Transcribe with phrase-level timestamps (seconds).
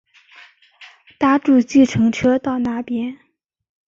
[1.19, 3.19] 搭著计程车到那边